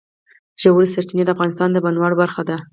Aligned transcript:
ژورې 0.61 0.87
سرچینې 0.93 1.23
د 1.25 1.29
افغانستان 1.35 1.69
د 1.71 1.77
بڼوالۍ 1.83 2.15
برخه 2.21 2.41
ده. 2.49 2.57